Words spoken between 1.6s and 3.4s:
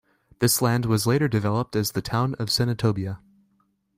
as the town of Senatobia.